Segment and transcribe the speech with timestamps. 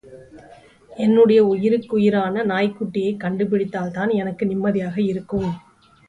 [0.91, 5.51] என்னுடைய உயிருக்குயிரான நாய்க்குட்டியைக் கண்டுபிடித்தால்தான் எனக்கு நிம்மதியாக இருக்கும்.